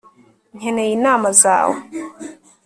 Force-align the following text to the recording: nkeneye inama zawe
nkeneye 0.57 0.91
inama 0.97 1.29
zawe 1.41 1.77